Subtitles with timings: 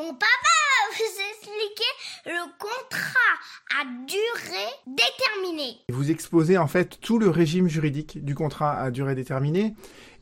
[0.00, 1.90] Mon papa va vous expliquer
[2.24, 3.36] le contrat
[3.78, 5.76] à durée déterminée.
[5.90, 9.74] Vous exposez en fait tout le régime juridique du contrat à durée déterminée.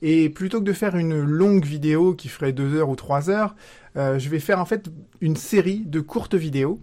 [0.02, 3.54] Et plutôt que de faire une longue vidéo qui ferait deux heures ou trois heures,
[3.96, 6.80] euh, je vais faire en fait une série de courtes vidéos.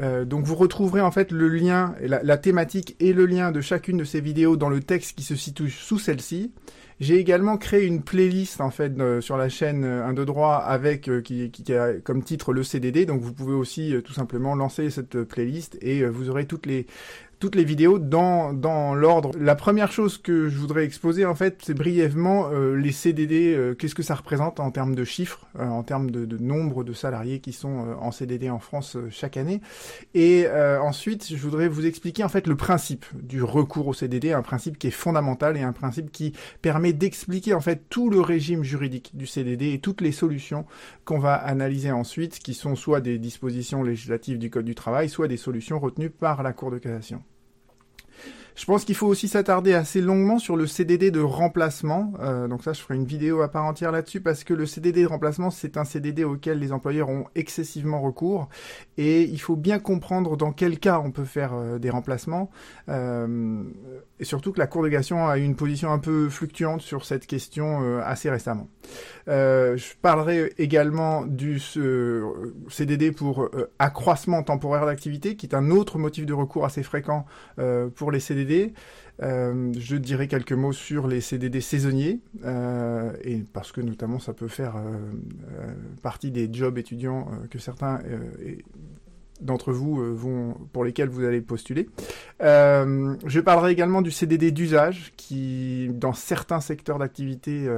[0.00, 3.98] Euh, donc vous retrouverez en fait le lien, la, thématique et le lien de chacune
[3.98, 6.52] de ces vidéos dans le texte qui se situe sous celle-ci.
[7.00, 11.10] J'ai également créé une playlist en fait euh, sur la chaîne 1 de droit avec
[11.24, 13.06] qui, qui, a comme titre le CDD.
[13.06, 16.86] Donc vous pouvez aussi tout simplement lancer cette playlist et vous aurez toutes les
[17.42, 19.32] toutes les vidéos dans, dans l'ordre.
[19.36, 23.74] La première chose que je voudrais exposer, en fait, c'est brièvement euh, les CDD, euh,
[23.74, 26.92] qu'est-ce que ça représente en termes de chiffres, euh, en termes de, de, nombre de
[26.92, 29.60] salariés qui sont en CDD en France chaque année.
[30.14, 30.46] Et
[30.80, 34.78] ensuite, je voudrais vous expliquer, en fait, le principe du recours au CDD, un principe
[34.78, 39.16] qui est fondamental et un principe qui permet d'expliquer, en fait, tout le régime juridique
[39.16, 40.64] du CDD et toutes les solutions
[41.04, 45.26] qu'on va analyser ensuite, qui sont soit des dispositions législatives du Code du travail, soit
[45.26, 47.24] des solutions retenues par la Cour de cassation.
[48.54, 52.12] Je pense qu'il faut aussi s'attarder assez longuement sur le CDD de remplacement.
[52.20, 55.02] Euh, donc ça, je ferai une vidéo à part entière là-dessus parce que le CDD
[55.02, 58.48] de remplacement, c'est un CDD auquel les employeurs ont excessivement recours
[58.98, 62.50] et il faut bien comprendre dans quel cas on peut faire euh, des remplacements
[62.88, 63.62] euh,
[64.20, 67.04] et surtout que la Cour de cassation a eu une position un peu fluctuante sur
[67.04, 68.68] cette question assez récemment.
[69.26, 71.60] Je parlerai également du
[72.68, 77.26] CDD pour accroissement temporaire d'activité, qui est un autre motif de recours assez fréquent
[77.96, 78.41] pour les CDD
[79.22, 84.32] euh, je dirais quelques mots sur les CDD saisonniers, euh, et parce que notamment ça
[84.32, 88.00] peut faire euh, partie des jobs étudiants que certains
[89.42, 91.88] d'entre vous vont, pour lesquels vous allez postuler.
[92.40, 97.68] je parlerai également du CDD d'usage, qui dans certains secteurs d'activité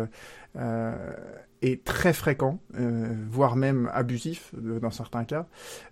[1.65, 5.47] est très fréquent, euh, voire même abusif euh, dans certains cas.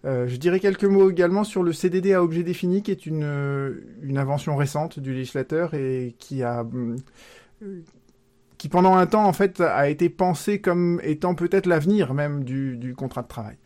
[0.05, 3.75] Euh, je dirais quelques mots également sur le CDD à objet défini, qui est une
[4.17, 6.67] invention récente du législateur et qui a
[8.63, 12.95] qui pendant un temps en fait a été pensé comme étant peut-être l'avenir même du,
[12.97, 13.57] contrat de travail.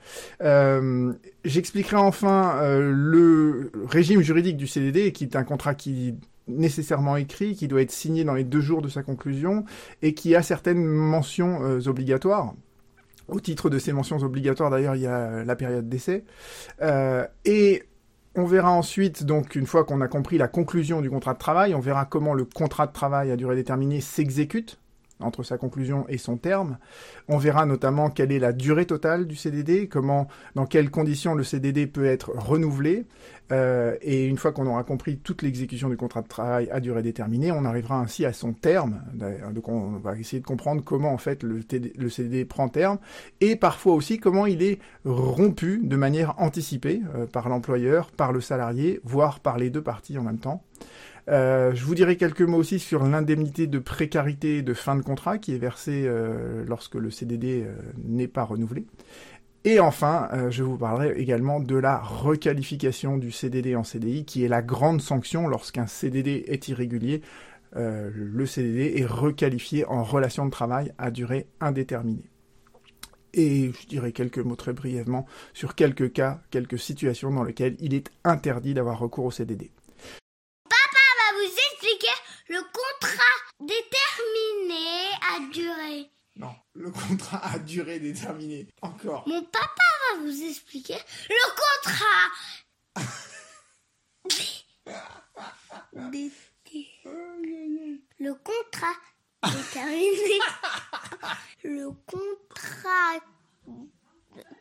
[0.40, 1.12] Euh,
[1.44, 6.14] J'expliquerai enfin euh, le régime juridique du CDD, qui est un contrat qui
[6.48, 9.66] nécessairement écrit, qui doit être signé dans les deux jours de sa conclusion
[10.00, 12.54] et qui a certaines mentions euh, obligatoires.
[13.28, 16.24] Au titre de ces mentions obligatoires, d'ailleurs, il y a la période d'essai.
[17.44, 17.82] Et
[18.34, 21.74] on verra ensuite, donc, une fois qu'on a compris la conclusion du contrat de travail,
[21.74, 24.78] on verra comment le contrat de travail à durée déterminée s'exécute
[25.20, 26.78] entre sa conclusion et son terme.
[27.28, 31.44] On verra notamment quelle est la durée totale du CDD, comment, dans quelles conditions le
[31.44, 33.06] CDD peut être renouvelé.
[33.52, 37.02] Euh, et une fois qu'on aura compris toute l'exécution du contrat de travail à durée
[37.02, 39.02] déterminée, on arrivera ainsi à son terme.
[39.52, 41.62] Donc on va essayer de comprendre comment en fait le,
[42.10, 42.98] CDD prend terme
[43.40, 48.40] et parfois aussi comment il est rompu de manière anticipée euh, par l'employeur, par le
[48.40, 50.62] salarié, voire par les deux parties en même temps.
[51.28, 55.38] Euh, je vous dirai quelques mots aussi sur l'indemnité de précarité de fin de contrat
[55.38, 58.86] qui est versée euh, lorsque le CDD euh, n'est pas renouvelé.
[59.64, 64.48] Et enfin, je vous parlerai également de la requalification du CDD en CDI, qui est
[64.48, 67.20] la grande sanction lorsqu'un CDD est irrégulier.
[67.74, 72.30] le CDD est requalifié en relation de travail à durée indéterminée.
[73.34, 77.92] Et je dirai quelques mots très brièvement sur quelques cas, quelques situations dans lesquelles il
[77.92, 79.72] est interdit d'avoir recours au CDD
[82.48, 82.62] le
[83.06, 86.10] contrat déterminé a duré.
[86.36, 88.66] Non, le contrat a duré déterminé.
[88.82, 89.26] Encore.
[89.26, 91.46] Mon papa va vous expliquer le
[91.82, 92.30] contrat.
[98.18, 98.96] le contrat
[99.44, 100.40] déterminé.
[101.64, 103.20] le contrat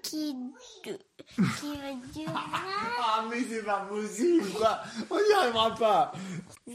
[0.04, 0.36] qui,
[0.84, 2.32] qui va durer.
[2.34, 4.82] Ah, mais c'est pas possible, quoi.
[5.10, 6.14] On n'y arrivera pas.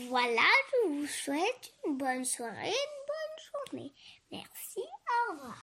[0.08, 3.92] Voilà, je vous souhaite une bonne soirée, une bonne journée.
[4.30, 5.58] Merci, au revoir.